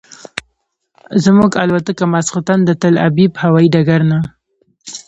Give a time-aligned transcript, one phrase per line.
[1.23, 4.19] زموږ الوتکه ماسخوتن د تل ابیب هوایي ډګر نه.